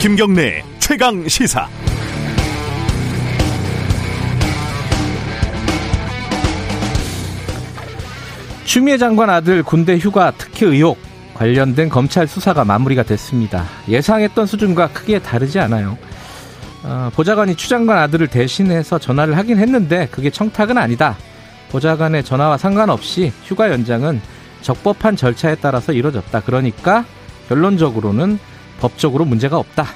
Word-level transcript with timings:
김경래 0.00 0.62
최강 0.78 1.26
시사. 1.26 1.68
추미애 8.64 8.96
장관 8.96 9.28
아들 9.28 9.64
군대 9.64 9.98
휴가 9.98 10.30
특혜 10.30 10.66
의혹 10.66 10.98
관련된 11.34 11.88
검찰 11.88 12.28
수사가 12.28 12.64
마무리가 12.64 13.02
됐습니다. 13.02 13.64
예상했던 13.88 14.46
수준과 14.46 14.90
크게 14.90 15.18
다르지 15.18 15.58
않아요. 15.58 15.98
어, 16.84 17.10
보좌관이 17.16 17.56
추 17.56 17.68
장관 17.68 17.98
아들을 17.98 18.28
대신해서 18.28 19.00
전화를 19.00 19.36
하긴 19.36 19.58
했는데 19.58 20.06
그게 20.12 20.30
청탁은 20.30 20.78
아니다. 20.78 21.16
보좌관의 21.72 22.22
전화와 22.22 22.56
상관없이 22.56 23.32
휴가 23.44 23.68
연장은 23.68 24.20
적법한 24.62 25.16
절차에 25.16 25.56
따라서 25.56 25.92
이루어졌다. 25.92 26.40
그러니까 26.42 27.04
결론적으로는 27.48 28.38
법적으로 28.80 29.24
문제가 29.24 29.58
없다. 29.58 29.86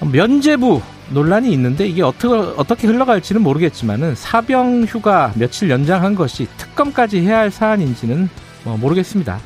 면제부 0.00 0.80
논란이 1.10 1.52
있는데 1.52 1.86
이게 1.86 2.02
어떻게, 2.02 2.28
어떻게 2.56 2.86
흘러갈지는 2.86 3.42
모르겠지만은 3.42 4.14
사병 4.14 4.84
휴가 4.84 5.32
며칠 5.34 5.70
연장한 5.70 6.14
것이 6.14 6.46
특검까지 6.56 7.20
해야 7.20 7.38
할 7.38 7.50
사안인지는 7.50 8.28
뭐 8.64 8.76
모르겠습니다. 8.76 9.38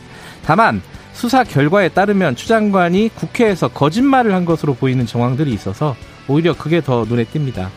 다만 0.45 0.83
수사 1.13 1.45
결과에 1.45 1.89
따르면 1.89 2.37
추 2.37 2.49
장관이 2.49 3.11
국회에서 3.15 3.69
거짓말을 3.69 4.35
한 4.35 4.45
것으로 4.45 4.75
보이는 4.75 5.07
정황들이 5.07 5.53
있어서 5.53 5.95
오히려 6.27 6.57
그게 6.57 6.81
더 6.81 7.05
눈에 7.05 7.25
띕니다. 7.25 7.69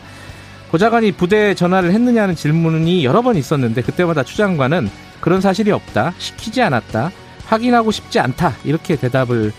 보좌관이 0.70 1.12
부대에 1.12 1.54
전화를 1.54 1.92
했느냐는 1.92 2.34
질문이 2.34 3.04
여러 3.04 3.22
번 3.22 3.36
있었는데 3.36 3.82
그때마다 3.82 4.24
추 4.24 4.36
장관은 4.36 4.90
그런 5.20 5.40
사실이 5.40 5.70
없다, 5.70 6.14
시키지 6.18 6.60
않았다, 6.62 7.12
확인하고 7.46 7.92
싶지 7.92 8.18
않다 8.18 8.54
이렇게 8.64 8.96
대답을 8.96 9.52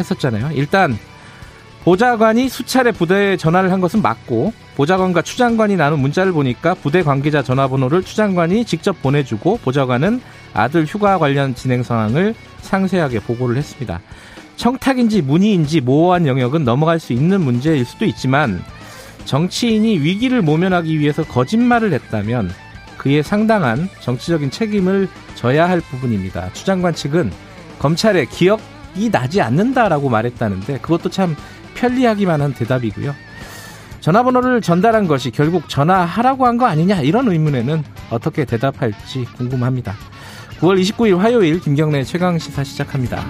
했었잖아요. 0.00 0.50
일단 0.54 0.98
보좌관이 1.84 2.48
수차례 2.48 2.92
부대에 2.92 3.36
전화를 3.36 3.72
한 3.72 3.80
것은 3.80 4.02
맞고 4.02 4.52
보좌관과 4.76 5.22
추장관이 5.22 5.76
나눈 5.76 6.00
문자를 6.00 6.32
보니까 6.32 6.74
부대 6.74 7.02
관계자 7.02 7.42
전화번호를 7.42 8.04
추장관이 8.04 8.64
직접 8.64 9.02
보내주고 9.02 9.58
보좌관은 9.58 10.20
아들 10.54 10.84
휴가 10.84 11.18
관련 11.18 11.54
진행 11.54 11.82
상황을 11.82 12.34
상세하게 12.60 13.20
보고를 13.20 13.56
했습니다. 13.56 14.00
청탁인지 14.56 15.22
문의인지 15.22 15.80
모호한 15.80 16.26
영역은 16.26 16.64
넘어갈 16.64 17.00
수 17.00 17.12
있는 17.12 17.40
문제일 17.40 17.84
수도 17.84 18.04
있지만 18.04 18.62
정치인이 19.24 19.98
위기를 19.98 20.40
모면하기 20.42 20.98
위해서 20.98 21.24
거짓말을 21.24 21.92
했다면 21.92 22.52
그에 22.96 23.22
상당한 23.22 23.88
정치적인 24.00 24.52
책임을 24.52 25.08
져야 25.34 25.68
할 25.68 25.80
부분입니다. 25.80 26.52
추장관 26.52 26.94
측은 26.94 27.32
검찰에 27.80 28.26
기억 28.26 28.60
이 28.96 29.10
나지 29.10 29.40
않는다라고 29.40 30.08
말했다는데 30.08 30.78
그것도 30.80 31.08
참 31.10 31.34
편리하기만 31.74 32.40
한 32.42 32.52
대답이고요. 32.54 33.14
전화번호를 34.00 34.60
전달한 34.62 35.06
것이 35.06 35.30
결국 35.30 35.68
전화하라고 35.68 36.46
한 36.46 36.58
거 36.58 36.66
아니냐 36.66 37.00
이런 37.02 37.28
의문에는 37.28 37.84
어떻게 38.10 38.44
대답할지 38.44 39.24
궁금합니다. 39.36 39.94
9월 40.60 40.80
29일 40.80 41.18
화요일 41.18 41.60
김경래 41.60 42.04
최강 42.04 42.38
시사 42.38 42.62
시작합니다. 42.64 43.24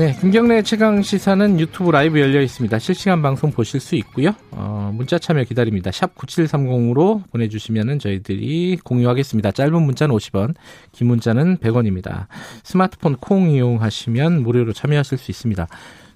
네, 0.00 0.16
김경래 0.18 0.62
최강 0.62 1.02
시사는 1.02 1.60
유튜브 1.60 1.90
라이브 1.90 2.18
열려 2.20 2.40
있습니다. 2.40 2.78
실시간 2.78 3.20
방송 3.20 3.52
보실 3.52 3.80
수 3.80 3.96
있고요. 3.96 4.30
어, 4.50 4.90
문자 4.94 5.18
참여 5.18 5.44
기다립니다. 5.44 5.90
샵 5.92 6.14
9730으로 6.14 7.30
보내주시면 7.30 7.98
저희들이 7.98 8.78
공유하겠습니다. 8.82 9.50
짧은 9.50 9.82
문자는 9.82 10.16
50원, 10.16 10.54
긴 10.92 11.08
문자는 11.08 11.58
100원입니다. 11.58 12.28
스마트폰 12.64 13.16
콩 13.16 13.50
이용하시면 13.50 14.42
무료로 14.42 14.72
참여하실 14.72 15.18
수 15.18 15.30
있습니다. 15.32 15.68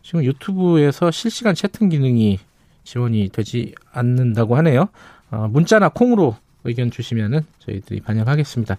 지금 0.03 0.25
유튜브에서 0.25 1.11
실시간 1.11 1.55
채팅 1.55 1.91
기능이 1.91 2.39
지원이 2.85 3.29
되지 3.35 3.75
않는다고 3.93 4.57
하네요. 4.57 4.89
어, 5.31 5.47
문자나 5.51 5.91
콩으로 5.91 6.39
의견 6.65 6.91
주시면은 6.91 7.43
저희들이 7.59 8.01
반영하겠습니다. 8.01 8.79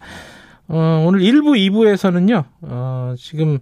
어, 0.67 1.03
오늘 1.05 1.19
1부, 1.19 1.55
2부에서는요, 1.69 2.43
어, 2.61 3.13
지금 3.19 3.59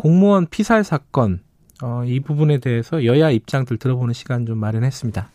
공무원 0.00 0.46
피살 0.46 0.82
사건 0.82 1.40
어, 1.82 2.02
이 2.06 2.20
부분에 2.20 2.56
대해서 2.56 3.04
여야 3.04 3.30
입장들 3.30 3.76
들어보는 3.76 4.14
시간 4.14 4.46
좀 4.46 4.56
마련했습니다. 4.56 5.28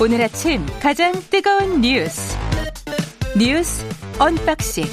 오늘 0.00 0.22
아침 0.22 0.64
가장 0.80 1.12
뜨거운 1.28 1.82
뉴스 1.82 2.38
뉴스 3.38 3.84
unboxing 4.18 4.84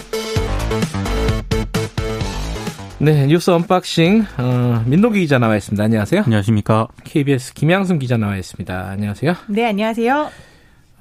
네 2.99 3.25
뉴스 3.27 3.51
unboxing 3.51 4.25
어, 4.37 4.83
민동기 4.85 5.21
기자 5.21 5.39
나와 5.39 5.55
있습니다. 5.55 5.81
안녕하세요. 5.81 6.23
안녕하십니까. 6.25 6.89
KBS 7.05 7.53
김양순 7.53 7.99
기자 7.99 8.17
나와 8.17 8.35
있습니다. 8.35 8.89
안녕하세요. 8.89 9.33
네 9.47 9.65
안녕하세요. 9.65 10.52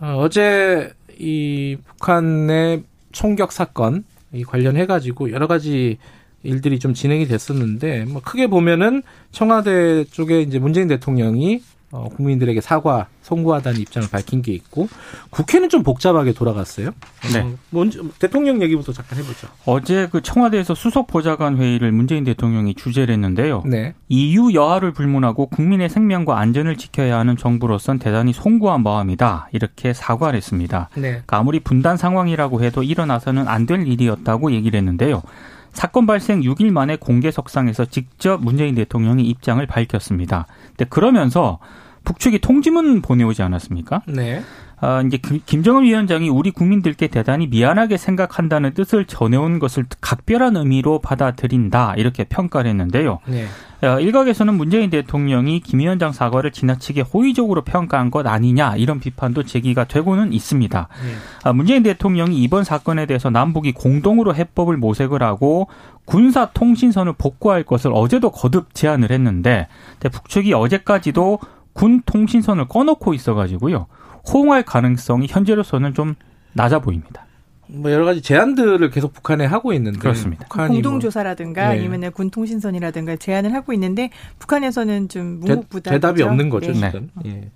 어, 0.03 0.29
제 0.29 0.93
이 1.23 1.77
북한의 1.87 2.83
총격 3.13 3.53
사건 3.53 4.05
이 4.33 4.43
관련해 4.45 4.87
가지고 4.87 5.31
여러 5.31 5.47
가지 5.47 5.99
일들이 6.43 6.81
좀 6.81 6.95
진행이 6.95 7.27
됐었는데 7.27 8.07
뭐 8.07 8.21
크게 8.23 8.49
보면은 8.49 9.03
청와대 9.31 10.05
쪽에 10.05 10.41
이제 10.41 10.59
문재인 10.59 10.89
대통령이 10.89 11.63
어, 11.93 12.09
국민들에게 12.09 12.61
사과 12.63 13.07
송구하다는 13.21 13.79
입장을 13.81 14.09
밝힌 14.11 14.41
게 14.41 14.53
있고 14.53 14.89
국회는 15.29 15.69
좀 15.69 15.83
복잡하게 15.83 16.33
돌아갔어요. 16.33 16.91
네. 17.35 17.41
어, 17.41 17.53
먼저 17.69 18.03
대통령 18.19 18.63
얘기부터 18.63 18.93
잠깐 18.93 19.19
해보죠. 19.19 19.47
어제 19.67 20.09
그 20.11 20.23
청와대에서 20.23 20.75
수석 20.75 21.07
보좌관 21.07 21.59
회의를 21.59 21.93
문재인 21.93 22.25
대통령이 22.25 22.75
주재를 22.75 23.13
했는데요. 23.13 23.63
네. 23.67 23.93
EU 24.09 24.55
여하를 24.55 24.93
불문하고 24.93 25.47
국민의 25.47 25.91
생명과 25.91 26.39
안전을 26.39 26.79
지켜야 26.79 27.19
하는 27.19 27.37
정부로선 27.37 27.99
대단히 27.99 28.33
송구한 28.33 28.83
마음이다 28.83 29.49
이렇게 29.53 29.93
사과를 29.93 30.39
했습니다. 30.39 30.89
네. 30.95 31.03
그러니까 31.11 31.37
아무리 31.37 31.61
분단 31.61 31.97
상황이라고 31.99 32.63
해도 32.63 32.83
일어나서는 32.83 33.47
안 33.49 33.63
될 33.67 33.87
일이었다고 33.87 34.51
얘기를 34.51 34.77
했는데요. 34.79 35.23
사건 35.73 36.07
발생 36.07 36.41
6일 36.41 36.71
만에 36.71 36.97
공개석상에서 36.97 37.87
직접 37.87 38.43
문재인 38.43 38.75
대통령이 38.75 39.25
입장을 39.25 39.65
밝혔습니다. 39.67 40.47
근데 40.69 40.85
그러면서 40.85 41.59
북측이 42.05 42.41
통지문 42.41 43.03
보내오지 43.03 43.43
않았습니까? 43.43 44.03
네. 44.07 44.43
아, 44.85 45.01
이제 45.01 45.17
김정은 45.17 45.85
위원장이 45.85 46.29
우리 46.29 46.51
국민들께 46.51 47.07
대단히 47.07 47.47
미안하게 47.47 47.97
생각한다는 47.97 48.75
뜻을 48.75 49.05
전해온 49.05 49.61
것을 49.61 49.85
각별한 50.01 50.57
의미로 50.57 50.99
받아들인다 50.99 51.95
이렇게 51.97 52.25
평가를 52.25 52.69
했는데요. 52.71 53.21
네. 53.27 53.47
어, 53.87 54.01
일각에서는 54.01 54.55
문재인 54.55 54.91
대통령이 54.91 55.61
김 55.61 55.79
위원장 55.79 56.11
사과를 56.11 56.51
지나치게 56.51 57.03
호의적으로 57.03 57.63
평가한 57.63 58.11
것 58.11 58.27
아니냐 58.27 58.75
이런 58.75 58.99
비판도 58.99 59.45
제기가 59.45 59.85
되고는 59.85 60.33
있습니다. 60.33 60.89
네. 60.91 61.15
아, 61.45 61.53
문재인 61.53 61.85
대통령이 61.85 62.43
이번 62.43 62.65
사건에 62.65 63.07
대해서 63.07 63.31
남북이 63.31 63.73
공동으로 63.75 64.35
해법을 64.35 64.79
모색을 64.79 65.23
하고 65.23 65.69
군사 66.05 66.47
통신선을 66.47 67.13
복구할 67.19 67.63
것을 67.63 67.93
어제도 67.95 68.33
거듭 68.33 68.75
제안을 68.75 69.13
했는데 69.13 69.69
북측이 70.01 70.53
어제까지도 70.55 71.39
군 71.73 72.03
통신선을 72.05 72.67
꺼놓고 72.67 73.15
있어가지고요. 73.15 73.87
호응할 74.31 74.65
가능성이 74.65 75.27
현재로서는 75.29 75.95
좀 75.95 76.15
낮아 76.53 76.81
보입니다. 76.81 77.27
뭐 77.69 77.91
여러 77.91 78.05
가지 78.05 78.21
제안들을 78.21 78.91
계속 78.91 79.15
북한에 79.15 79.47
하고 79.47 79.73
있는데 79.73 79.99
그렇습니다. 79.99 80.47
공동조사라든가 80.49 81.65
뭐. 81.65 81.73
네. 81.73 81.79
아니면 81.79 82.13
군 82.13 82.31
통신선이라든가 82.31 83.17
제안을 83.17 83.55
하고 83.55 83.73
있는데 83.73 84.11
북한에서는 84.39 85.09
좀 85.09 85.41
묵묵부답 85.41 85.93
대답이 85.93 86.23
없는 86.23 86.51
거죠 86.51 86.73
네. 86.73 86.91
지금. 86.91 87.11
예. 87.25 87.51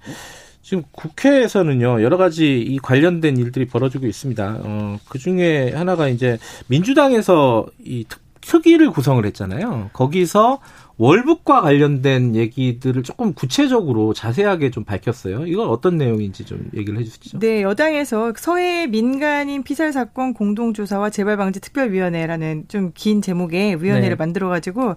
지금 0.62 0.82
국회에서는요 0.90 2.02
여러 2.02 2.16
가지 2.16 2.60
이 2.60 2.78
관련된 2.78 3.36
일들이 3.36 3.66
벌어지고 3.66 4.06
있습니다. 4.06 4.60
어, 4.62 4.98
그 5.08 5.18
중에 5.18 5.72
하나가 5.72 6.08
이제 6.08 6.38
민주당에서 6.68 7.66
이 7.78 8.04
특위를 8.40 8.90
구성을 8.90 9.24
했잖아요. 9.26 9.90
거기서 9.92 10.60
월북과 10.98 11.60
관련된 11.60 12.34
얘기들을 12.34 13.02
조금 13.02 13.34
구체적으로 13.34 14.14
자세하게 14.14 14.70
좀 14.70 14.84
밝혔어요. 14.84 15.46
이건 15.46 15.68
어떤 15.68 15.96
내용인지 15.98 16.46
좀 16.46 16.70
얘기를 16.74 16.98
해주시죠. 16.98 17.38
네, 17.38 17.62
여당에서 17.62 18.32
서해 18.36 18.86
민간인 18.86 19.62
피살 19.62 19.92
사건 19.92 20.32
공동조사와 20.32 21.10
재발방지 21.10 21.60
특별위원회라는 21.60 22.64
좀 22.68 22.86
긴 22.94 23.20
제목의 23.22 23.82
위원회를 23.82 24.10
네. 24.10 24.14
만들어가지고 24.16 24.94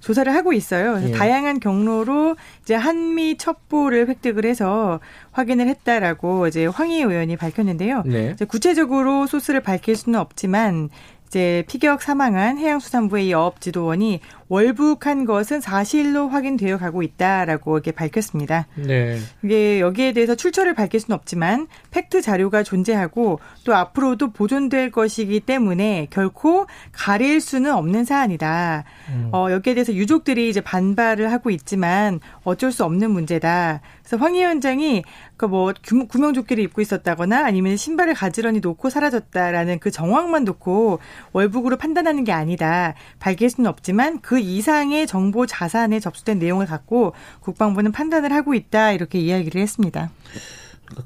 조사를 0.00 0.34
하고 0.34 0.52
있어요. 0.52 1.00
예. 1.06 1.12
다양한 1.12 1.60
경로로 1.60 2.36
이제 2.62 2.74
한미 2.74 3.36
첩보를 3.36 4.08
획득을 4.08 4.44
해서 4.44 4.98
확인을 5.30 5.68
했다라고 5.68 6.48
이제 6.48 6.66
황희 6.66 7.02
의원이 7.02 7.36
밝혔는데요. 7.36 8.02
네. 8.06 8.34
구체적으로 8.48 9.26
소스를 9.26 9.60
밝힐 9.60 9.94
수는 9.94 10.18
없지만 10.18 10.88
이제 11.28 11.64
피격 11.66 12.02
사망한 12.02 12.58
해양수산부의 12.58 13.28
이 13.28 13.32
어업 13.32 13.60
지도원이 13.60 14.20
월북한 14.52 15.24
것은 15.24 15.62
사실로 15.62 16.28
확인되어 16.28 16.76
가고 16.76 17.02
있다라고 17.02 17.74
이렇게 17.74 17.90
밝혔습니다. 17.90 18.66
네. 18.74 19.18
이게 19.42 19.80
여기에 19.80 20.12
대해서 20.12 20.34
출처를 20.34 20.74
밝힐 20.74 21.00
수는 21.00 21.16
없지만 21.16 21.68
팩트 21.90 22.20
자료가 22.20 22.62
존재하고 22.62 23.40
또 23.64 23.74
앞으로도 23.74 24.32
보존될 24.32 24.90
것이기 24.90 25.40
때문에 25.40 26.08
결코 26.10 26.66
가릴 26.92 27.40
수는 27.40 27.72
없는 27.72 28.04
사안이다. 28.04 28.84
음. 29.08 29.30
어, 29.32 29.46
여기에 29.50 29.72
대해서 29.72 29.94
유족들이 29.94 30.50
이제 30.50 30.60
반발을 30.60 31.32
하고 31.32 31.48
있지만 31.48 32.20
어쩔 32.44 32.72
수 32.72 32.84
없는 32.84 33.10
문제다. 33.10 33.80
그래서 34.02 34.18
황 34.18 34.34
위원장이 34.34 35.02
그뭐 35.38 35.72
구명조끼를 36.08 36.62
입고 36.64 36.82
있었다거나 36.82 37.46
아니면 37.46 37.78
신발을 37.78 38.12
가지런히 38.12 38.60
놓고 38.60 38.90
사라졌다라는 38.90 39.78
그 39.78 39.90
정황만 39.90 40.44
놓고 40.44 40.98
월북으로 41.32 41.78
판단하는 41.78 42.24
게 42.24 42.32
아니다. 42.32 42.94
밝힐 43.18 43.48
수는 43.48 43.70
없지만 43.70 44.20
그 44.20 44.41
이상의 44.42 45.06
정보 45.06 45.46
자산에 45.46 46.00
접수된 46.00 46.38
내용을 46.38 46.66
갖고 46.66 47.14
국방부는 47.40 47.92
판단을 47.92 48.32
하고 48.32 48.54
있다. 48.54 48.92
이렇게 48.92 49.18
이야기를 49.18 49.60
했습니다. 49.60 50.10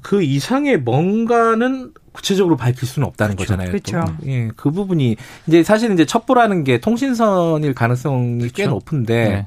그 0.01 0.21
이상의 0.21 0.79
뭔가는 0.79 1.93
구체적으로 2.11 2.57
밝힐 2.57 2.87
수는 2.87 3.07
없다는 3.07 3.35
그렇죠. 3.35 3.53
거잖아요. 3.53 3.71
그렇죠. 3.71 4.03
또. 4.19 4.27
예, 4.27 4.49
그 4.55 4.71
부분이 4.71 5.15
이제 5.47 5.63
사실 5.63 5.91
이제 5.93 6.05
첩보라는 6.05 6.63
게 6.63 6.79
통신선일 6.79 7.73
가능성이 7.73 8.39
그렇죠. 8.39 8.53
꽤 8.53 8.65
높은데 8.65 9.29
네. 9.29 9.45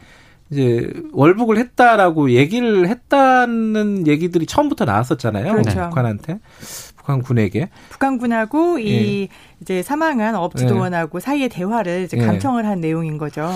이제 0.50 0.92
월북을 1.12 1.58
했다라고 1.58 2.30
얘기를 2.30 2.88
했다는 2.88 4.06
얘기들이 4.06 4.46
처음부터 4.46 4.84
나왔었잖아요. 4.84 5.52
그렇죠. 5.52 5.80
북한한테. 5.88 6.38
북한군에게 7.18 7.68
북한군하고 7.90 8.78
이 8.78 9.22
예. 9.22 9.28
이제 9.60 9.82
사망한 9.82 10.34
업지도원하고 10.36 11.18
예. 11.18 11.20
사이의 11.20 11.48
대화를 11.48 12.04
이제 12.04 12.16
예. 12.16 12.24
감청을 12.24 12.64
예. 12.64 12.68
한 12.68 12.80
내용인 12.80 13.18
거죠. 13.18 13.50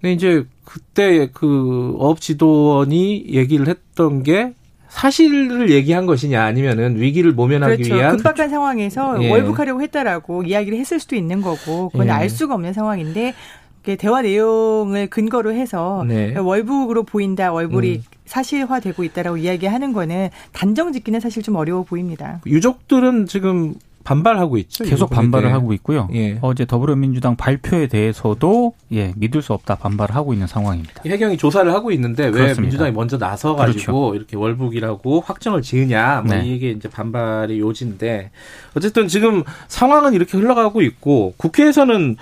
근데 0.00 0.12
이제 0.12 0.44
그때 0.64 1.30
그 1.32 1.96
업지도원이 1.98 3.26
얘기를 3.30 3.68
했던 3.68 4.22
게 4.22 4.54
사실을 4.88 5.70
얘기한 5.70 6.04
것이냐 6.04 6.42
아니면은 6.42 7.00
위기를 7.00 7.32
모면하기 7.32 7.76
그렇죠. 7.76 7.94
위한 7.94 8.16
급박한 8.16 8.50
상황에서 8.50 9.18
예. 9.22 9.30
월북하려고 9.30 9.82
했다라고 9.82 10.42
이야기를 10.42 10.78
했을 10.78 10.98
수도 10.98 11.16
있는 11.16 11.42
거고 11.42 11.90
그건 11.90 12.08
예. 12.08 12.10
알 12.10 12.28
수가 12.28 12.54
없는 12.54 12.72
상황인데 12.72 13.34
대화 13.82 14.22
내용을 14.22 15.08
근거로 15.08 15.52
해서 15.52 16.04
네. 16.06 16.36
월북으로 16.36 17.04
보인다, 17.04 17.52
월북이 17.52 17.96
음. 17.96 18.02
사실화되고 18.26 19.02
있다라고 19.04 19.38
이야기하는 19.38 19.92
거는 19.92 20.30
단정 20.52 20.92
짓기는 20.92 21.18
사실 21.20 21.42
좀 21.42 21.56
어려워 21.56 21.82
보입니다. 21.82 22.40
유족들은 22.46 23.26
지금 23.26 23.74
반발하고 24.02 24.56
있죠. 24.58 24.84
계속 24.84 25.10
반발을 25.10 25.52
하고 25.52 25.72
있고요. 25.74 26.08
예. 26.14 26.38
어제 26.40 26.64
더불어민주당 26.64 27.36
발표에 27.36 27.86
대해서도 27.86 28.72
예 28.92 29.12
믿을 29.16 29.42
수 29.42 29.52
없다 29.52 29.74
반발을 29.76 30.14
하고 30.14 30.32
있는 30.32 30.46
상황입니다. 30.46 31.02
해경이 31.04 31.36
조사를 31.36 31.70
하고 31.72 31.92
있는데 31.92 32.24
왜 32.24 32.30
그렇습니다. 32.30 32.62
민주당이 32.62 32.92
먼저 32.92 33.18
나서 33.18 33.54
가지고 33.56 34.10
그렇죠. 34.10 34.14
이렇게 34.16 34.36
월북이라고 34.36 35.20
확정을 35.20 35.60
지으냐 35.62 36.22
뭐 36.26 36.34
네. 36.34 36.46
이게 36.46 36.70
이제 36.70 36.88
반발의 36.88 37.60
요지인데 37.60 38.30
어쨌든 38.74 39.06
지금 39.06 39.42
상황은 39.68 40.14
이렇게 40.14 40.38
흘러가고 40.38 40.80
있고 40.82 41.34
국회에서는 41.36 42.16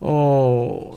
어, 0.00 0.96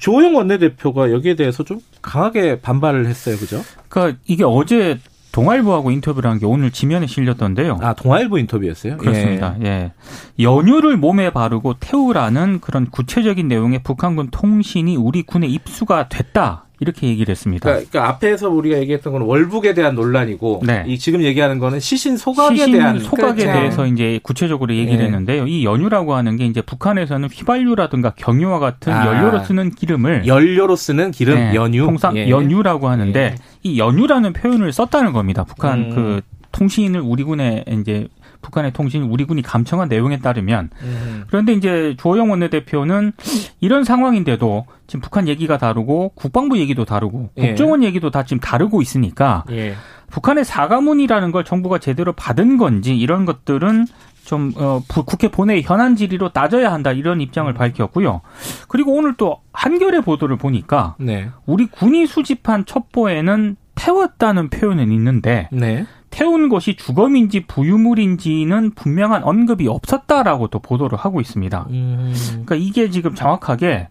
조호영 0.00 0.36
원내대표가 0.36 1.10
여기에 1.12 1.36
대해서 1.36 1.64
좀 1.64 1.80
강하게 2.02 2.60
반발을 2.60 3.06
했어요. 3.06 3.36
그죠? 3.36 3.62
그러니까 3.88 4.18
이게 4.26 4.44
어제 4.44 4.98
동아일보하고 5.32 5.90
인터뷰를 5.90 6.30
한 6.30 6.38
게 6.38 6.46
오늘 6.46 6.70
지면에 6.70 7.08
실렸던데요. 7.08 7.78
아, 7.82 7.92
동아일보 7.94 8.38
인터뷰였어요? 8.38 8.98
그렇습니다. 8.98 9.56
예. 9.62 9.66
예. 9.66 9.92
연유를 10.38 10.96
몸에 10.96 11.30
바르고 11.30 11.74
태우라는 11.80 12.60
그런 12.60 12.88
구체적인 12.88 13.48
내용의 13.48 13.82
북한군 13.82 14.28
통신이 14.30 14.96
우리 14.96 15.22
군에 15.22 15.48
입수가 15.48 16.08
됐다. 16.08 16.63
이렇게 16.80 17.06
얘기를 17.06 17.30
했습니다. 17.30 17.68
그러니까, 17.68 17.90
그러니까, 17.90 18.10
앞에서 18.14 18.50
우리가 18.50 18.78
얘기했던 18.78 19.12
건 19.12 19.22
월북에 19.22 19.74
대한 19.74 19.94
논란이고 19.94 20.62
네. 20.66 20.84
이 20.86 20.98
지금 20.98 21.22
얘기하는 21.22 21.58
거는 21.58 21.80
시신 21.80 22.16
소각에 22.16 22.56
시신 22.56 22.72
대한 22.72 22.98
소각에 22.98 23.44
그렇죠. 23.44 23.58
대해서 23.58 23.86
이제 23.86 24.18
구체적으로 24.22 24.74
얘기를 24.74 24.98
네. 24.98 25.04
했는데요. 25.04 25.46
이 25.46 25.64
연유라고 25.64 26.14
하는 26.14 26.36
게 26.36 26.46
이제 26.46 26.60
북한에서는 26.60 27.28
휘발유라든가 27.28 28.14
경유와 28.16 28.58
같은 28.58 28.92
아, 28.92 29.06
연료로 29.06 29.44
쓰는 29.44 29.70
기름을 29.70 30.26
연료로 30.26 30.74
쓰는 30.76 31.10
기름 31.12 31.36
네, 31.36 31.54
연유 31.54 31.86
통상 31.86 32.16
예. 32.16 32.28
연유라고 32.28 32.88
하는데 32.88 33.20
예. 33.20 33.34
이 33.62 33.78
연유라는 33.78 34.32
표현을 34.32 34.72
썼다는 34.72 35.12
겁니다. 35.12 35.44
북한 35.44 35.78
음. 35.78 35.90
그 35.94 36.20
통신을 36.52 37.00
우리 37.00 37.24
군에 37.24 37.64
이제 37.68 38.08
북한의 38.44 38.72
통신이 38.72 39.06
우리 39.08 39.24
군이 39.24 39.42
감청한 39.42 39.88
내용에 39.88 40.18
따르면 40.18 40.70
음. 40.82 41.24
그런데 41.26 41.54
이제 41.54 41.94
조영 41.98 42.30
원내대표는 42.30 43.12
이런 43.60 43.84
상황인데도 43.84 44.66
지금 44.86 45.00
북한 45.00 45.26
얘기가 45.26 45.58
다르고 45.58 46.12
국방부 46.14 46.58
얘기도 46.58 46.84
다르고 46.84 47.30
예. 47.38 47.48
국정원 47.48 47.82
얘기도 47.82 48.10
다 48.10 48.22
지금 48.24 48.40
다르고 48.40 48.82
있으니까 48.82 49.44
예. 49.50 49.74
북한의 50.10 50.44
사과문이라는 50.44 51.32
걸 51.32 51.44
정부가 51.44 51.78
제대로 51.78 52.12
받은 52.12 52.58
건지 52.58 52.96
이런 52.96 53.24
것들은 53.24 53.86
좀 54.24 54.52
어, 54.56 54.80
국회 54.88 55.28
본회의 55.28 55.62
현안 55.62 55.96
질의로 55.96 56.30
따져야 56.30 56.72
한다 56.72 56.92
이런 56.92 57.20
입장을 57.20 57.50
음. 57.50 57.54
밝혔고요. 57.54 58.20
그리고 58.68 58.94
오늘 58.94 59.14
또 59.16 59.40
한겨레 59.52 60.00
보도를 60.00 60.36
보니까 60.36 60.96
네. 60.98 61.30
우리 61.46 61.66
군이 61.66 62.06
수집한 62.06 62.64
첩보에는 62.64 63.56
태웠다는 63.74 64.50
표현은 64.50 64.92
있는데 64.92 65.48
네. 65.52 65.86
태운 66.14 66.48
것이 66.48 66.76
주검인지 66.76 67.40
부유물인지는 67.46 68.76
분명한 68.76 69.24
언급이 69.24 69.66
없었다라고 69.66 70.46
또 70.46 70.60
보도를 70.60 70.96
하고 70.96 71.20
있습니다. 71.20 71.66
음. 71.70 72.14
그러니까 72.30 72.54
이게 72.54 72.88
지금 72.88 73.16
정확하게 73.16 73.88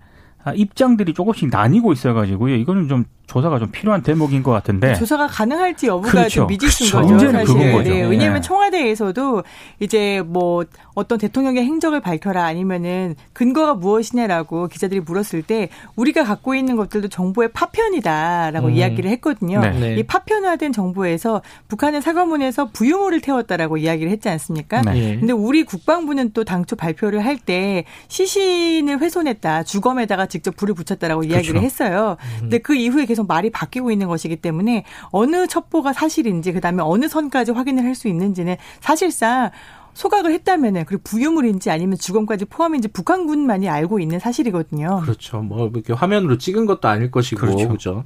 입장들이 0.56 1.14
조금씩 1.14 1.50
나뉘고 1.50 1.92
있어가지고요. 1.92 2.56
이거는 2.56 2.88
좀 2.88 3.04
조사가 3.28 3.58
좀 3.60 3.72
필요한 3.72 4.04
대목인 4.04 4.44
것 4.44 4.52
같은데 4.52 4.94
조사가 4.96 5.28
가능할지 5.28 5.88
여부가 5.88 6.12
그렇죠. 6.12 6.30
좀 6.30 6.48
미지수인 6.48 6.92
그렇죠. 6.92 7.14
거죠. 7.14 7.32
사실. 7.32 7.72
거죠. 7.72 7.90
네. 7.90 8.04
왜냐하면 8.04 8.42
네. 8.42 8.48
청와대에서도 8.48 9.44
이제 9.80 10.22
뭐 10.26 10.66
어떤 10.94 11.18
대통령의 11.18 11.64
행적을 11.64 12.02
밝혀라 12.02 12.44
아니면은 12.44 13.16
근거가 13.34 13.76
무엇이냐라고 13.76 14.68
기자들이 14.68 15.00
물었을 15.00 15.42
때 15.42 15.70
우리가 15.96 16.24
갖고 16.24 16.54
있는 16.54 16.76
것들도 16.76 17.08
정보의 17.08 17.52
파편이다라고 17.54 18.68
음. 18.68 18.74
이야기를 18.74 19.10
했거든요. 19.12 19.62
네. 19.62 19.72
네. 19.72 19.96
이 19.96 20.04
파편화된 20.04 20.74
정보에서 20.74 21.42
북한은 21.70 22.02
사과문에서 22.02 22.70
부유물을 22.72 23.22
태웠다라고 23.22 23.78
이야기를 23.78 24.12
했지 24.12 24.30
않습니까? 24.30 24.82
네. 24.82 25.18
근데 25.18 25.34
우리 25.34 25.64
국방부는 25.64 26.32
또 26.34 26.44
당초 26.44 26.76
발표를 26.76 27.24
할 27.26 27.34
때 27.46 27.84
시신을 28.08 29.02
훼손했다, 29.02 29.64
주검에다가 29.64 30.28
직접 30.28 30.56
불을 30.56 30.76
붙였다라고 30.76 31.24
이야기를 31.24 31.60
그렇죠. 31.60 31.66
했어요. 31.66 32.18
음. 32.36 32.38
근데 32.42 32.60
그 32.60 32.76
이후에 32.76 33.06
계속 33.06 33.23
말이 33.28 33.50
바뀌고 33.50 33.92
있는 33.92 34.08
것이기 34.08 34.38
때문에 34.38 34.86
어느 35.12 35.48
첩보가 35.48 35.94
사실인지 35.94 36.54
그다음에 36.54 36.82
어느 36.84 37.08
선까지 37.08 37.52
확인을 37.52 37.84
할 37.84 37.94
수 37.96 38.08
있는지는 38.08 38.56
사실상 38.82 39.52
소각을 39.94 40.34
했다면은 40.34 40.86
그리고 40.86 41.04
부유물인지 41.04 41.70
아니면 41.70 41.98
주검까지 42.00 42.46
포함인지 42.46 42.88
북한군만이 42.88 43.70
알고 43.70 44.00
있는 44.00 44.20
사실이거든요. 44.20 45.02
그렇죠. 45.04 45.42
뭐 45.42 45.70
이렇게 45.72 45.94
화면으로 45.94 46.40
찍은 46.40 46.66
것도 46.66 46.88
아닐 46.88 47.12
것이고 47.12 47.40
그렇죠. 47.40 47.70
그죠. 47.70 48.04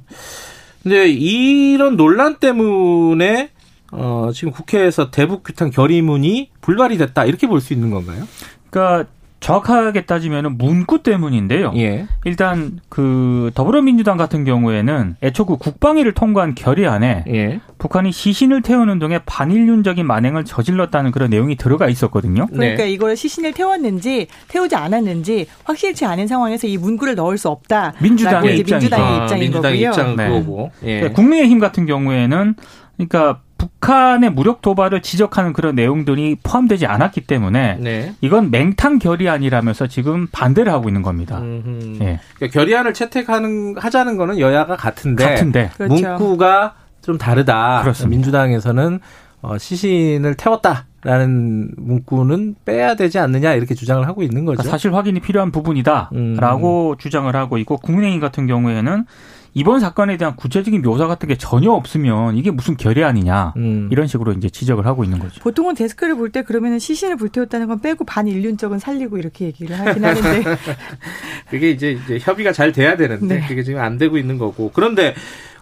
근데 0.82 1.08
이런 1.08 1.96
논란 1.96 2.36
때문에 2.38 3.50
어 3.90 4.30
지금 4.34 4.52
국회에서 4.52 5.10
대북 5.10 5.42
규탄 5.44 5.70
결의문이 5.70 6.50
불발이 6.60 6.98
됐다 6.98 7.24
이렇게 7.24 7.46
볼 7.46 7.60
수 7.62 7.72
있는 7.72 7.90
건가요? 7.90 8.28
그러니까 8.68 9.10
정확하게 9.40 10.04
따지면 10.04 10.58
문구 10.58 11.02
때문인데요. 11.02 11.72
예. 11.76 12.06
일단 12.24 12.80
그 12.88 13.50
더불어민주당 13.54 14.16
같은 14.16 14.44
경우에는 14.44 15.16
애초 15.22 15.46
그 15.46 15.56
국방위를 15.56 16.12
통과한 16.12 16.54
결의안에 16.54 17.24
예. 17.28 17.60
북한이 17.78 18.10
시신을 18.10 18.62
태우는 18.62 18.98
등의 18.98 19.20
반인륜적인 19.26 20.04
만행을 20.06 20.44
저질렀다는 20.44 21.12
그런 21.12 21.30
내용이 21.30 21.56
들어가 21.56 21.88
있었거든요. 21.88 22.46
그러니까 22.46 22.84
네. 22.84 22.90
이걸 22.90 23.16
시신을 23.16 23.52
태웠는지 23.52 24.26
태우지 24.48 24.74
않았는지 24.74 25.46
확실치 25.64 26.04
않은 26.04 26.26
상황에서 26.26 26.66
이 26.66 26.76
문구를 26.76 27.14
넣을 27.14 27.38
수 27.38 27.48
없다. 27.48 27.94
민주당의 28.00 28.58
입장이 28.58 28.80
민주당의 28.82 29.22
입장인 29.22 29.32
아, 29.32 29.36
민주당 29.36 29.72
거고요. 29.72 29.88
입장은 29.88 30.16
네. 30.82 31.04
예. 31.04 31.08
국민의힘 31.10 31.58
같은 31.60 31.86
경우에는 31.86 32.54
그러니까 32.96 33.40
북한의 33.58 34.30
무력 34.30 34.62
도발을 34.62 35.02
지적하는 35.02 35.52
그런 35.52 35.74
내용들이 35.74 36.36
포함되지 36.42 36.86
않았기 36.86 37.22
때문에 37.22 37.76
네. 37.80 38.14
이건 38.20 38.50
맹탕 38.50 38.98
결의안이라면서 38.98 39.88
지금 39.88 40.28
반대를 40.32 40.72
하고 40.72 40.88
있는 40.88 41.02
겁니다. 41.02 41.42
예. 41.44 42.20
그러니까 42.36 42.46
결의안을 42.52 42.94
채택하는 42.94 43.76
하자는 43.76 44.16
거는 44.16 44.38
여야가 44.38 44.76
같은데, 44.76 45.24
같은데. 45.24 45.70
그렇죠. 45.76 45.94
문구가 45.94 46.74
좀 47.02 47.18
다르다. 47.18 47.82
그렇습니다. 47.82 48.10
민주당에서는 48.10 49.00
어, 49.42 49.58
시신을 49.58 50.34
태웠다. 50.34 50.86
라는 51.02 51.70
문구는 51.76 52.56
빼야 52.64 52.96
되지 52.96 53.20
않느냐 53.20 53.54
이렇게 53.54 53.76
주장을 53.76 54.04
하고 54.08 54.24
있는 54.24 54.44
거죠. 54.44 54.56
그러니까 54.56 54.70
사실 54.70 54.92
확인이 54.92 55.20
필요한 55.20 55.52
부분이다라고 55.52 56.90
음. 56.90 56.98
주장을 56.98 57.34
하고 57.36 57.56
있고 57.58 57.76
국민의힘 57.76 58.20
같은 58.20 58.48
경우에는 58.48 59.04
이번 59.54 59.80
사건에 59.80 60.16
대한 60.16 60.36
구체적인 60.36 60.82
묘사 60.82 61.06
같은 61.06 61.28
게 61.28 61.36
전혀 61.36 61.70
없으면 61.72 62.36
이게 62.36 62.50
무슨 62.50 62.76
결의안이냐 62.76 63.54
음. 63.56 63.88
이런 63.90 64.06
식으로 64.06 64.32
이제 64.32 64.48
지적을 64.48 64.86
하고 64.86 65.04
있는 65.04 65.18
거죠. 65.18 65.40
보통은 65.40 65.74
데스크를 65.74 66.14
볼 66.16 66.28
때 66.30 66.42
그러면은 66.42 66.78
시신을 66.78 67.16
불태웠다는 67.16 67.68
건 67.68 67.80
빼고 67.80 68.04
반 68.04 68.28
인륜적은 68.28 68.78
살리고 68.78 69.16
이렇게 69.18 69.46
얘기를 69.46 69.78
하긴 69.78 70.04
하는데 70.04 70.44
그게 71.50 71.70
이제, 71.70 71.92
이제 71.92 72.18
협의가 72.20 72.52
잘 72.52 72.72
돼야 72.72 72.96
되는데 72.96 73.40
네. 73.40 73.46
그게 73.48 73.62
지금 73.62 73.80
안 73.80 73.96
되고 73.96 74.18
있는 74.18 74.36
거고 74.38 74.70
그런데 74.74 75.14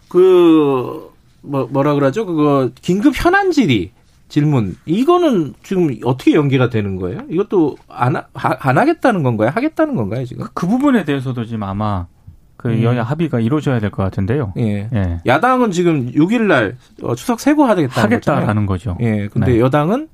그 0.09 1.11
뭐, 1.43 1.69
뭐라 1.71 1.95
그러죠 1.95 2.26
그거 2.26 2.71
긴급 2.83 3.14
현안 3.16 3.52
질의 3.52 3.90
질문 4.28 4.75
이거는 4.87 5.55
지금 5.62 5.97
어떻게 6.05 6.35
연계가 6.35 6.69
되는 6.69 6.97
거예요? 6.97 7.21
이것도 7.31 7.76
안, 7.88 8.16
하, 8.16 8.25
안 8.35 8.76
하겠다는 8.78 9.23
건가요? 9.23 9.50
하겠다는 9.55 9.95
건가요 9.95 10.25
지금? 10.25 10.47
그 10.52 10.66
부분에 10.66 11.05
대해서도 11.05 11.45
지금 11.45 11.62
아마 11.62 12.07
그 12.57 12.69
음. 12.69 12.83
여야 12.83 13.03
합의가 13.03 13.41
이루어져야 13.41 13.79
될 13.81 13.91
것 13.91 14.03
같은데요. 14.03 14.53
예. 14.59 14.89
예. 14.93 15.19
야당은 15.27 15.71
지금 15.73 16.11
6일날 16.13 16.75
어, 17.03 17.15
추석 17.15 17.41
세고 17.41 17.65
하겠다는 17.65 17.89
거잖아요. 17.89 18.15
하겠다라는 18.17 18.67
거죠. 18.67 18.97
예. 19.01 19.29
근데 19.29 19.53
네. 19.53 19.61
여당은 19.61 20.09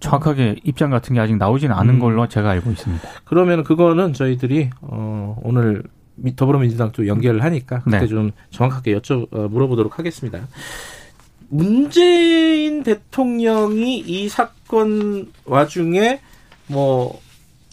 정확하게 0.00 0.56
입장 0.64 0.90
같은 0.90 1.14
게 1.14 1.20
아직 1.20 1.36
나오지는 1.36 1.74
않은 1.74 1.94
음. 1.94 1.98
걸로 2.00 2.28
제가 2.28 2.50
알고 2.50 2.70
있습니다. 2.70 3.08
그러면 3.24 3.64
그거는 3.64 4.12
저희들이 4.12 4.70
어, 4.82 5.36
오늘 5.42 5.82
미- 6.16 6.34
더불어민주당 6.36 6.90
또 6.92 7.06
연결을 7.06 7.42
하니까 7.44 7.80
그때 7.80 8.00
네. 8.00 8.06
좀 8.06 8.30
정확하게 8.50 8.98
여쭤 8.98 9.26
어, 9.32 9.48
물어보도록 9.48 9.98
하겠습니다. 9.98 10.40
문재인 11.50 12.82
대통령이 12.82 13.98
이 14.00 14.28
사건 14.28 15.28
와중에 15.46 16.20
뭐 16.66 17.18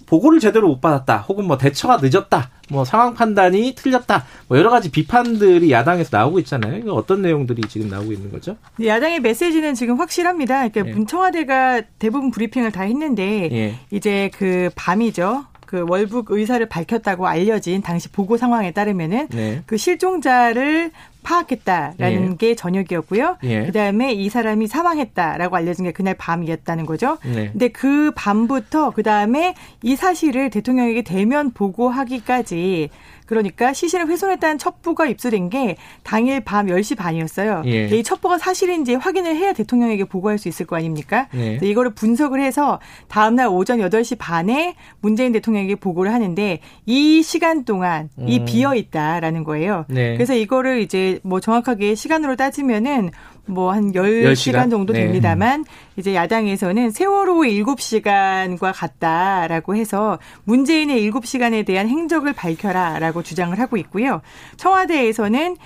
보고를 0.06 0.40
제대로 0.40 0.68
못 0.68 0.82
받았다, 0.82 1.18
혹은 1.28 1.46
뭐 1.46 1.58
대처가 1.58 2.00
늦었다, 2.02 2.50
뭐 2.70 2.86
상황 2.86 3.14
판단이 3.14 3.76
틀렸다, 3.76 4.26
뭐 4.48 4.58
여러 4.58 4.70
가지 4.70 4.92
비판들이 4.92 5.72
야당에서 5.72 6.16
나오고 6.18 6.40
있잖아요. 6.40 6.78
이거 6.78 6.94
어떤 6.94 7.22
내용들이 7.22 7.64
지금 7.70 7.90
나오고 7.90 8.12
있는 8.12 8.32
거죠? 8.32 8.58
야당의 8.84 9.20
메시지는 9.22 9.74
지금 9.74 10.00
확실합니다. 10.00 10.68
그러니까 10.68 10.88
예. 10.88 10.94
문청와대가 10.94 11.82
대부분 12.00 12.32
브리핑을 12.32 12.72
다 12.72 12.84
했는데 12.84 13.50
예. 13.52 13.76
이제 13.92 14.30
그 14.36 14.70
밤이죠. 14.76 15.46
그 15.66 15.84
월북 15.88 16.30
의사를 16.30 16.64
밝혔다고 16.70 17.28
알려진 17.28 17.82
당시 17.82 18.10
보고 18.10 18.38
상황에 18.38 18.72
따르면은 18.72 19.28
네. 19.30 19.64
그 19.66 19.78
실종자를 19.78 20.92
파악했다라는 21.26 22.32
예. 22.32 22.36
게 22.38 22.56
저녁이었고요. 22.56 23.38
예. 23.44 23.66
그다음에 23.66 24.14
이 24.14 24.30
사람이 24.30 24.68
사망했다라고 24.68 25.56
알려진 25.56 25.86
게 25.86 25.92
그날 25.92 26.14
밤이었다는 26.14 26.86
거죠. 26.86 27.18
네. 27.24 27.50
근데 27.52 27.68
그 27.70 28.12
밤부터 28.16 28.92
그다음에 28.92 29.56
이 29.82 29.96
사실을 29.96 30.50
대통령에게 30.50 31.02
대면 31.02 31.52
보고하기까지 31.52 32.90
그러니까 33.26 33.74
시신을 33.74 34.08
훼손했다는 34.08 34.58
첩보가 34.58 35.08
입수된 35.08 35.50
게 35.50 35.78
당일 36.04 36.42
밤 36.42 36.68
10시 36.68 36.98
반이었어요. 36.98 37.64
예. 37.66 37.88
이 37.88 38.04
첩보가 38.04 38.38
사실인지 38.38 38.96
확인을 38.96 39.36
해야 39.36 39.54
대통령에게 39.54 40.06
보고할 40.06 40.38
수 40.38 40.48
있을 40.48 40.66
거 40.66 40.76
아닙니까? 40.76 41.28
네. 41.34 41.58
그래서 41.58 41.66
이거를 41.66 41.94
분석을 41.94 42.42
해서 42.42 42.80
다음날 43.08 43.48
오전 43.48 43.80
8시 43.80 44.18
반에 44.18 44.76
문재인 45.02 45.32
대통령에게 45.32 45.76
보고를 45.76 46.14
하는데 46.14 46.60
이 46.86 47.24
시간 47.24 47.66
동안 47.66 48.10
이 48.28 48.40
음. 48.40 48.46
비어 48.46 48.76
있다라는 48.76 49.44
거예요. 49.44 49.86
네. 49.90 50.14
그래서 50.14 50.36
이거를 50.36 50.82
이제 50.82 51.20
뭐 51.24 51.40
정확하게 51.40 51.96
시간으로 51.96 52.36
따지면은 52.36 53.12
뭐한 53.48 53.92
10시간 53.94 54.34
10시간? 54.34 54.70
정도 54.72 54.94
네. 54.94 55.02
됩니다만 55.02 55.66
이제 55.98 56.16
야당에서는 56.16 56.92
세월호의 56.92 57.64
7시간과 57.64 58.74
같다라고 58.76 59.76
해서 59.76 60.20
문재인의 60.46 61.10
7시간에 61.12 61.66
대한 61.66 61.88
행적을 61.88 62.34
밝혀라라고 62.34 63.24
주장을 63.24 63.58
하고 63.60 63.78
있고요. 63.78 64.22
청와대에서는 64.58 65.58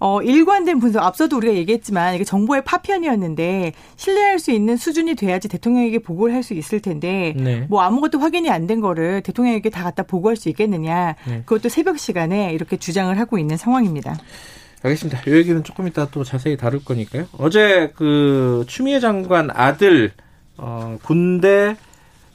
어, 0.00 0.22
일관된 0.22 0.78
분석, 0.78 1.02
앞서도 1.02 1.36
우리가 1.38 1.54
얘기했지만 1.54 2.14
이게 2.14 2.22
정보의 2.22 2.62
파편이었는데 2.64 3.72
신뢰할 3.96 4.38
수 4.38 4.52
있는 4.52 4.76
수준이 4.76 5.16
돼야지 5.16 5.48
대통령에게 5.48 5.98
보고를 5.98 6.32
할 6.34 6.44
수 6.44 6.54
있을 6.54 6.78
텐데 6.78 7.34
네. 7.36 7.66
뭐 7.68 7.80
아무것도 7.82 8.20
확인이 8.20 8.48
안 8.48 8.68
된 8.68 8.80
거를 8.80 9.22
대통령에게 9.22 9.70
다 9.70 9.82
갖다 9.82 10.04
보고할 10.04 10.36
수 10.36 10.48
있겠느냐. 10.50 11.16
네. 11.26 11.42
그것도 11.44 11.68
새벽 11.68 11.98
시간에 11.98 12.52
이렇게 12.52 12.76
주장을 12.76 13.18
하고 13.18 13.38
있는 13.38 13.56
상황입니다. 13.56 14.16
알겠습니다. 14.82 15.22
이 15.26 15.32
얘기는 15.32 15.62
조금 15.64 15.88
이따 15.88 16.06
또 16.10 16.24
자세히 16.24 16.56
다룰 16.56 16.84
거니까요. 16.84 17.26
어제 17.38 17.92
그 17.96 18.64
추미애 18.68 19.00
장관 19.00 19.50
아들 19.52 20.12
어, 20.56 20.98
군대 21.02 21.76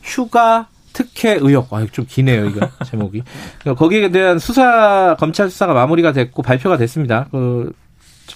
휴가 0.01 0.67
특혜 0.93 1.33
의혹. 1.33 1.73
아, 1.73 1.85
좀 1.91 2.05
기네요, 2.07 2.45
이거 2.45 2.69
제목이. 2.85 3.23
그러니까 3.59 3.79
거기에 3.79 4.11
대한 4.11 4.39
수사 4.39 5.15
검찰 5.19 5.49
수사가 5.49 5.73
마무리가 5.73 6.11
됐고 6.13 6.41
발표가 6.43 6.77
됐습니다. 6.77 7.27
그 7.31 7.73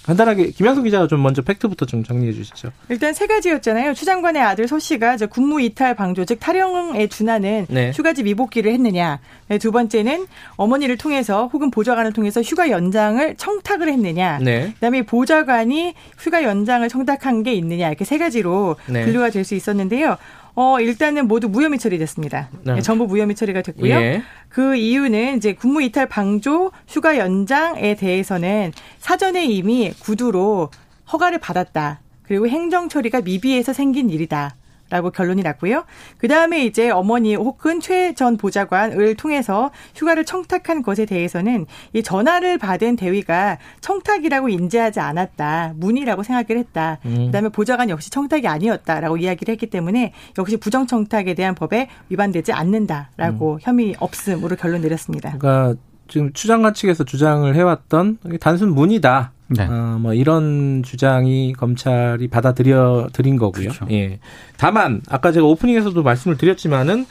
간단하게 0.04 0.50
김양성 0.50 0.84
기자가 0.84 1.06
좀 1.06 1.22
먼저 1.22 1.42
팩트부터 1.42 1.86
좀 1.86 2.04
정리해 2.04 2.32
주시죠. 2.32 2.70
일단 2.88 3.12
세 3.14 3.26
가지였잖아요. 3.26 3.94
추 3.94 4.04
장관의 4.04 4.42
아들 4.42 4.68
서 4.68 4.78
씨가 4.78 5.14
이제 5.14 5.26
군무 5.26 5.60
이탈 5.60 5.94
방조 5.94 6.24
즉 6.24 6.38
탈영에 6.40 7.06
준하는 7.08 7.66
네. 7.68 7.90
휴가지 7.94 8.22
미복귀를 8.22 8.72
했느냐. 8.72 9.20
네, 9.48 9.58
두 9.58 9.72
번째는 9.72 10.26
어머니를 10.56 10.96
통해서 10.98 11.48
혹은 11.52 11.70
보좌관을 11.70 12.12
통해서 12.12 12.42
휴가 12.42 12.70
연장을 12.70 13.34
청탁을 13.36 13.88
했느냐. 13.88 14.38
네. 14.42 14.72
그다음에 14.74 15.02
보좌관이 15.02 15.94
휴가 16.18 16.42
연장을 16.42 16.86
청탁한 16.88 17.42
게 17.42 17.54
있느냐 17.54 17.88
이렇게 17.88 18.04
세 18.04 18.18
가지로 18.18 18.76
네. 18.86 19.04
분류가 19.04 19.30
될 19.30 19.44
수 19.44 19.54
있었는데요. 19.54 20.16
어 20.60 20.80
일단은 20.80 21.28
모두 21.28 21.48
무혐의 21.48 21.78
처리됐습니다. 21.78 22.48
네. 22.64 22.74
네, 22.74 22.82
전부 22.82 23.06
무혐의 23.06 23.36
처리가 23.36 23.62
됐고요. 23.62 23.94
예. 23.94 24.22
그 24.48 24.74
이유는 24.74 25.36
이제 25.36 25.54
군무 25.54 25.80
이탈 25.82 26.08
방조 26.08 26.72
휴가 26.88 27.16
연장에 27.16 27.94
대해서는 27.94 28.72
사전에 28.98 29.44
이미 29.44 29.92
구두로 30.00 30.70
허가를 31.12 31.38
받았다. 31.38 32.00
그리고 32.24 32.48
행정 32.48 32.88
처리가 32.88 33.20
미비해서 33.20 33.72
생긴 33.72 34.10
일이다. 34.10 34.56
라고 34.90 35.10
결론이 35.10 35.42
났고요. 35.42 35.84
그 36.18 36.28
다음에 36.28 36.64
이제 36.64 36.90
어머니 36.90 37.34
혹은 37.34 37.80
최 37.80 38.08
전 38.18 38.36
보좌관을 38.36 39.14
통해서 39.16 39.70
휴가를 39.94 40.24
청탁한 40.24 40.82
것에 40.82 41.04
대해서는 41.04 41.66
이 41.92 42.02
전화를 42.02 42.58
받은 42.58 42.96
대위가 42.96 43.58
청탁이라고 43.80 44.48
인지하지 44.48 45.00
않았다. 45.00 45.74
문의라고 45.76 46.22
생각을 46.22 46.58
했다. 46.58 46.98
음. 47.04 47.26
그 47.26 47.30
다음에 47.32 47.48
보좌관 47.50 47.90
역시 47.90 48.10
청탁이 48.10 48.46
아니었다라고 48.48 49.18
이야기를 49.18 49.52
했기 49.52 49.66
때문에 49.66 50.12
역시 50.38 50.56
부정청탁에 50.56 51.34
대한 51.34 51.54
법에 51.54 51.88
위반되지 52.08 52.52
않는다라고 52.52 53.54
음. 53.54 53.58
혐의 53.60 53.94
없음으로 53.98 54.56
결론 54.56 54.80
내렸습니다. 54.80 55.36
그러니까 55.38 55.80
지금 56.08 56.32
추 56.32 56.46
장관 56.46 56.74
측에서 56.74 57.04
주장을 57.04 57.54
해왔던 57.54 58.18
단순 58.40 58.74
문의다. 58.74 59.32
네. 59.48 59.64
어, 59.64 59.98
뭐 60.00 60.12
이런 60.12 60.82
주장이 60.82 61.54
검찰이 61.54 62.28
받아들여 62.28 63.08
드린 63.12 63.36
거고요. 63.36 63.70
그렇죠. 63.70 63.86
예. 63.90 64.18
다만 64.56 65.00
아까 65.08 65.32
제가 65.32 65.46
오프닝에서도 65.46 66.02
말씀을 66.02 66.36
드렸지만은 66.36 67.06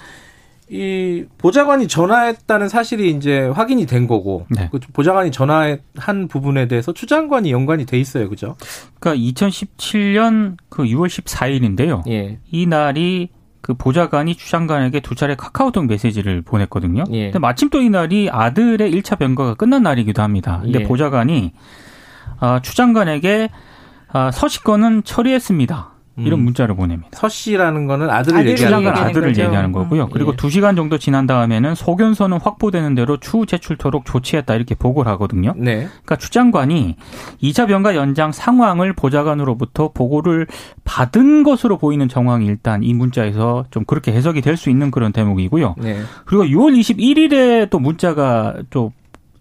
이 0.69 1.23
보좌관이 1.37 1.87
전화했다는 1.87 2.67
사실이 2.67 3.11
이제 3.11 3.47
확인이 3.47 3.85
된 3.85 4.05
거고 4.05 4.45
네. 4.49 4.67
그 4.69 4.79
보좌관이 4.91 5.31
전화한 5.31 6.27
부분에 6.27 6.67
대해서 6.67 6.91
추 6.91 7.05
장관이 7.05 7.51
연관이 7.51 7.85
돼 7.85 7.97
있어요, 7.97 8.27
그죠? 8.29 8.57
그러니까 8.99 9.23
2017년 9.31 10.57
그 10.69 10.83
6월 10.83 11.07
14일인데요. 11.07 12.05
예. 12.09 12.39
이 12.51 12.65
날이 12.65 13.29
그 13.61 13.73
보좌관이 13.73 14.35
추 14.35 14.49
장관에게 14.49 14.99
두 15.01 15.15
차례 15.15 15.35
카카오톡 15.35 15.85
메시지를 15.87 16.41
보냈거든요. 16.41 17.03
예. 17.11 17.25
근데 17.25 17.39
마침 17.39 17.69
또 17.69 17.81
이 17.81 17.89
날이 17.89 18.29
아들의 18.31 18.91
1차 18.91 19.17
병가가 19.19 19.55
끝난 19.55 19.83
날이기도 19.83 20.21
합니다. 20.21 20.59
근데 20.63 20.81
예. 20.81 20.83
보좌관이 20.83 21.53
아, 22.39 22.59
추 22.61 22.75
장관에게 22.75 23.49
아, 24.09 24.31
서식건은 24.31 25.03
처리했습니다. 25.03 25.91
이런 26.17 26.39
음. 26.39 26.45
문자를 26.45 26.75
보냅니다. 26.75 27.09
서 27.13 27.29
씨라는 27.29 27.87
거는 27.87 28.09
아들을 28.09 28.39
아들을 28.39 28.55
추 28.55 28.63
얘기하는 28.63 28.89
거죠. 28.89 29.01
아들을 29.03 29.27
거죠. 29.29 29.41
얘기하는 29.43 29.71
거고요. 29.71 30.09
그리고 30.09 30.31
예. 30.33 30.35
두 30.35 30.49
시간 30.49 30.75
정도 30.75 30.97
지난 30.97 31.27
다음에는 31.27 31.75
소견서는 31.75 32.39
확보되는 32.39 32.95
대로 32.95 33.17
추후 33.17 33.45
제출토록 33.45 34.05
조치했다 34.05 34.53
이렇게 34.55 34.75
보고를 34.75 35.11
하거든요. 35.13 35.53
네. 35.55 35.87
그러니까 35.87 36.15
추 36.17 36.29
장관이 36.31 36.95
2차 37.41 37.67
병가 37.67 37.95
연장 37.95 38.31
상황을 38.31 38.93
보좌관으로부터 38.93 39.91
보고를 39.93 40.47
받은 40.83 41.43
것으로 41.43 41.77
보이는 41.77 42.07
정황이 42.09 42.45
일단 42.45 42.83
이 42.83 42.93
문자에서 42.93 43.65
좀 43.71 43.85
그렇게 43.85 44.11
해석이 44.11 44.41
될 44.41 44.57
수 44.57 44.71
있는 44.71 44.89
그런 44.89 45.11
대목이고요. 45.11 45.75
네. 45.77 45.99
그리고 46.25 46.43
6월 46.43 46.75
21일에 46.79 47.69
또 47.69 47.77
문자가 47.77 48.55
좀 48.71 48.89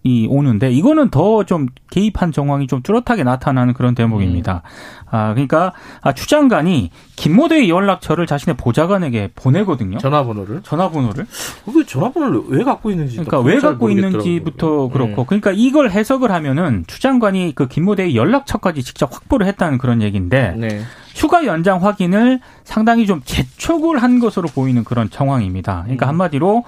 이 0.07 0.27
오는데 0.31 0.71
이거는 0.71 1.11
더 1.11 1.43
좀 1.47 1.67
개입한 1.91 2.33
정황이 2.33 2.67
좀 2.67 2.83
뚜렷하게 2.83 3.25
나타나는 3.25 3.75
그런 3.75 3.95
대목입니다. 3.95 4.63
아 5.11 5.33
그러니까 5.33 5.73
아, 6.01 6.13
추 6.13 6.29
장관이 6.29 6.91
김모대의 7.17 7.69
연락처를 7.69 8.27
자신의 8.27 8.57
보좌관에게 8.57 9.31
보내거든요. 9.35 9.99
전화번호를. 9.99 10.63
전화번호를. 10.63 11.27
그 11.73 11.87
전화번호를 11.87 12.43
왜 12.49 12.65
갖고 12.65 12.91
있는지 12.91 13.17
그러니까 13.17 13.41
왜 13.41 13.59
갖고 13.59 13.91
있는지부터 13.91 14.89
그렇고 14.89 15.23
음. 15.23 15.27
그러니까 15.27 15.53
이걸 15.55 15.91
해석을 15.91 16.31
하면은 16.31 16.85
추 16.87 17.01
장관이 17.01 17.53
그 17.55 17.69
김모대의 17.69 18.17
연락처까지 18.17 18.83
직접 18.83 19.13
확보를 19.15 19.47
했다는 19.47 19.79
그런 19.79 20.03
얘기인데 20.03 20.55
네. 20.57 20.81
휴가 21.15 21.47
연장 21.47 21.85
확인을 21.85 22.41
상당히 22.65 23.07
좀 23.07 23.23
재촉을 23.25 24.03
한 24.03 24.19
것으로 24.19 24.49
보이는 24.49 24.85
그런 24.85 25.11
정황입니다. 25.11 25.83
그러니까 25.85 26.07
음. 26.07 26.09
한마디로 26.11 26.65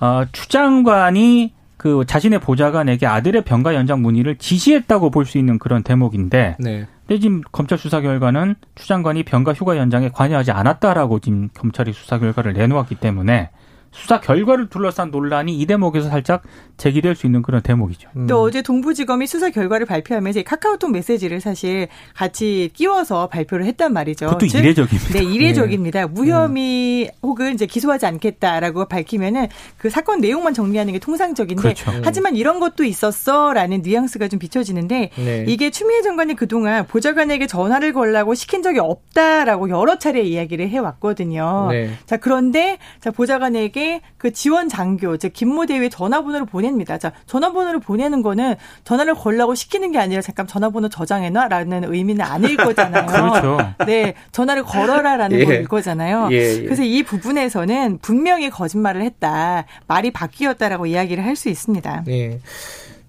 어, 0.00 0.22
추 0.32 0.48
장관이 0.48 1.52
그 1.76 2.04
자신의 2.06 2.38
보좌관에게 2.40 3.06
아들의 3.06 3.42
병가 3.42 3.74
연장 3.74 4.00
문의를 4.02 4.36
지시했다고 4.36 5.10
볼 5.10 5.24
수 5.24 5.38
있는 5.38 5.58
그런 5.58 5.82
대목인데 5.82 6.56
네. 6.60 6.86
근데 7.06 7.20
지금 7.20 7.42
검찰 7.52 7.76
수사 7.78 8.00
결과는 8.00 8.54
추 8.74 8.86
장관이 8.88 9.24
병가 9.24 9.52
휴가 9.54 9.76
연장에 9.76 10.08
관여하지 10.10 10.52
않았다라고 10.52 11.18
지금 11.20 11.48
검찰이 11.54 11.92
수사 11.92 12.18
결과를 12.18 12.52
내놓았기 12.54 12.94
때문에 12.96 13.50
수사 13.94 14.20
결과를 14.20 14.68
둘러싼 14.68 15.10
논란이 15.10 15.56
이 15.56 15.66
대목에서 15.66 16.08
살짝 16.08 16.42
제기될 16.76 17.14
수 17.14 17.26
있는 17.26 17.42
그런 17.42 17.62
대목이죠. 17.62 18.08
음. 18.16 18.26
또 18.26 18.42
어제 18.42 18.60
동부지검이 18.60 19.26
수사 19.28 19.50
결과를 19.50 19.86
발표하면서 19.86 20.42
카카오톡 20.42 20.90
메시지를 20.90 21.40
사실 21.40 21.86
같이 22.14 22.70
끼워서 22.74 23.28
발표를 23.28 23.64
했단 23.66 23.92
말이죠. 23.92 24.26
그것도 24.26 24.48
즉, 24.48 24.58
이례적입니다. 24.58 25.12
네, 25.12 25.22
이례적입니다. 25.22 26.08
무혐의 26.08 27.12
혹은 27.22 27.54
이제 27.54 27.66
기소하지 27.66 28.06
않겠다라고 28.06 28.86
밝히면은 28.86 29.46
그 29.78 29.88
사건 29.90 30.20
내용만 30.20 30.54
정리하는 30.54 30.92
게 30.92 30.98
통상적인데 30.98 31.62
그렇죠. 31.62 31.92
하지만 32.02 32.34
이런 32.34 32.58
것도 32.58 32.82
있었어라는 32.82 33.82
뉘앙스가 33.82 34.26
좀 34.26 34.40
비춰지는데 34.40 35.10
네. 35.14 35.44
이게 35.46 35.70
추미애 35.70 36.02
장관이 36.02 36.34
그동안 36.34 36.84
보좌관에게 36.86 37.46
전화를 37.46 37.92
걸라고 37.92 38.34
시킨 38.34 38.62
적이 38.62 38.80
없다라고 38.80 39.70
여러 39.70 39.98
차례 39.98 40.22
이야기를 40.22 40.68
해왔거든요. 40.68 41.68
네. 41.70 41.90
자 42.06 42.16
그런데 42.16 42.78
자 43.00 43.12
보좌관에게 43.12 43.83
그 44.18 44.32
지원 44.32 44.68
장교 44.68 45.16
즉 45.16 45.32
김모 45.32 45.66
대위에 45.66 45.88
전화번호를 45.88 46.46
보냅니다. 46.46 46.98
자 46.98 47.12
전화번호를 47.26 47.80
보내는 47.80 48.22
거는 48.22 48.54
전화를 48.84 49.14
걸라고 49.14 49.54
시키는 49.54 49.92
게 49.92 49.98
아니라 49.98 50.22
잠깐 50.22 50.46
전화번호 50.46 50.88
저장해놔라는 50.88 51.92
의미는 51.92 52.24
아닐 52.24 52.56
거잖아요. 52.56 53.06
그렇죠. 53.06 53.58
네, 53.86 54.14
전화를 54.32 54.62
걸어라라는 54.64 55.38
예. 55.38 55.44
걸 55.44 55.64
거잖아요. 55.64 56.28
예, 56.32 56.36
예. 56.36 56.62
그래서 56.62 56.82
이 56.82 57.02
부분에서는 57.02 57.98
분명히 58.00 58.50
거짓말을 58.50 59.02
했다, 59.02 59.64
말이 59.86 60.10
바뀌었다라고 60.10 60.86
이야기를 60.86 61.24
할 61.24 61.34
수 61.34 61.48
있습니다. 61.48 62.04
네. 62.06 62.38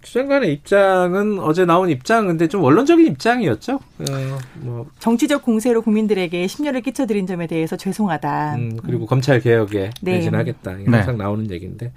추 0.06 0.14
장관의 0.14 0.54
입장은 0.54 1.40
어제 1.40 1.66
나온 1.66 1.90
입장 1.90 2.28
근데 2.28 2.48
좀 2.48 2.62
원론적인 2.62 3.08
입장이었죠. 3.08 3.74
어, 3.74 4.38
뭐 4.62 4.86
정치적 5.00 5.42
공세로 5.42 5.82
국민들에게 5.82 6.46
심려를 6.46 6.82
끼쳐드린 6.82 7.26
점에 7.26 7.48
대해서 7.48 7.76
죄송하다. 7.76 8.56
음, 8.56 8.78
그리고 8.86 9.08
검찰 9.08 9.40
개혁에 9.40 9.90
네. 10.02 10.12
매진하겠다. 10.12 10.72
이게 10.74 10.92
네. 10.92 10.98
항상 10.98 11.18
나오는 11.18 11.50
얘기인데 11.50 11.92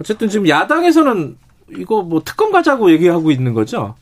어쨌든 0.00 0.28
지금 0.28 0.48
야당에서는 0.48 1.36
이거 1.76 2.02
뭐 2.02 2.22
특검 2.24 2.50
가자고 2.50 2.90
얘기하고 2.90 3.30
있는 3.30 3.54
거죠. 3.54 3.94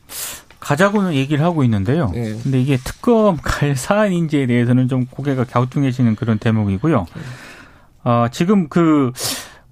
가자고는 0.59 1.13
얘기를 1.13 1.43
하고 1.43 1.63
있는데요. 1.63 2.11
예. 2.15 2.35
근데 2.41 2.59
이게 2.59 2.77
특검 2.77 3.37
갈 3.39 3.75
사안인지에 3.75 4.47
대해서는 4.47 4.87
좀 4.87 5.05
고개가 5.05 5.43
갸우뚱해지는 5.43 6.15
그런 6.15 6.39
대목이고요. 6.39 7.05
어, 8.03 8.25
지금 8.31 8.67
그 8.67 9.11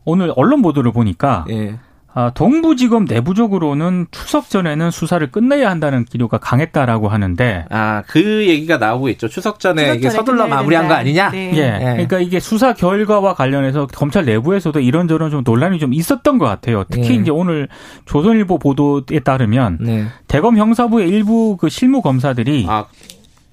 오늘 0.03 0.31
언론 0.35 0.61
보도를 0.61 0.91
보니까 0.91 1.45
예. 1.49 1.79
아, 2.17 2.31
동부지검 2.33 3.05
내부적으로는 3.09 4.07
추석 4.09 4.49
전에는 4.49 4.89
수사를 4.89 5.29
끝내야 5.29 5.69
한다는 5.69 6.05
기류가 6.05 6.37
강했다라고 6.37 7.09
하는데 7.09 7.65
아, 7.69 8.03
그 8.07 8.47
얘기가 8.47 8.77
나오고 8.77 9.09
있죠. 9.09 9.27
추석 9.27 9.59
전에 9.59 9.81
추석 9.81 9.95
이게 9.97 10.07
전에 10.07 10.15
서둘러 10.15 10.43
끝내야 10.43 10.55
마무리한 10.55 10.87
거 10.87 10.95
된다. 10.95 10.99
아니냐? 11.01 11.29
네. 11.31 11.51
예. 11.55 11.59
예. 11.59 11.91
그러니까 11.91 12.19
이게 12.19 12.39
수사 12.39 12.73
결과와 12.73 13.33
관련해서 13.33 13.87
검찰 13.87 14.23
내부에서도 14.23 14.79
이런저런 14.79 15.29
좀 15.29 15.43
논란이 15.45 15.77
좀 15.77 15.93
있었던 15.93 16.37
것 16.37 16.45
같아요. 16.45 16.85
특히 16.89 17.09
예. 17.09 17.13
이제 17.15 17.31
오늘 17.31 17.67
조선일보 18.05 18.59
보도에 18.59 19.19
따르면 19.19 19.79
네. 19.81 20.05
대검 20.29 20.57
형사부의 20.57 21.09
일부 21.09 21.57
그 21.57 21.67
실무 21.67 22.01
검사들이 22.01 22.65
아, 22.69 22.85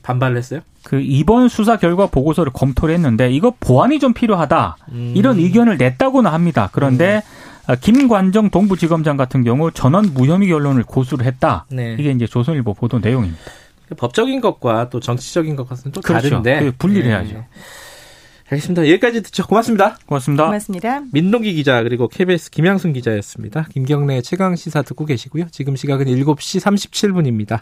반발을 0.05 0.37
했어요? 0.37 0.61
그 0.85 1.01
이번 1.01 1.49
수사 1.49 1.77
결과 1.77 2.07
보고서를 2.07 2.53
검토를 2.53 2.95
했는데 2.95 3.31
이거 3.31 3.53
보완이 3.59 3.99
좀 3.99 4.13
필요하다 4.13 4.77
음. 4.93 5.13
이런 5.17 5.39
의견을 5.39 5.79
냈다고는 5.79 6.31
합니다. 6.31 6.69
그런데 6.73 7.17
아, 7.17 7.42
김관정 7.81 8.51
동부지검장 8.51 9.17
같은 9.17 9.45
경우 9.45 9.71
전원 9.71 10.13
무혐의 10.15 10.49
결론을 10.49 10.83
고수를 10.83 11.27
했다. 11.27 11.67
네. 11.71 11.97
이게 11.99 12.11
이제 12.11 12.27
조선일보 12.27 12.75
보도 12.75 12.99
내용입니다. 12.99 13.41
법적인 13.97 14.41
것과 14.41 14.89
또 14.91 15.01
정치적인 15.01 15.57
것과는 15.57 15.93
또 15.93 16.01
그렇죠. 16.01 16.29
다른데. 16.29 16.61
그 16.61 16.73
분리를 16.79 17.09
네. 17.09 17.15
해야죠. 17.15 17.45
알겠습니다. 18.51 18.89
여기까지 18.89 19.23
듣죠. 19.23 19.47
고맙습니다. 19.47 19.97
고맙습니다. 20.07 20.45
고맙습니다. 20.45 21.03
민동기 21.13 21.55
기자 21.55 21.83
그리고 21.83 22.09
KBS 22.09 22.51
김양순 22.51 22.93
기자였습니다. 22.93 23.67
김경래 23.71 24.21
최강 24.21 24.57
시사 24.57 24.83
듣고 24.83 25.07
계시고요. 25.07 25.47
지금 25.51 25.77
시각은 25.77 26.07
7시 26.07 26.61
37분입니다. 26.61 27.61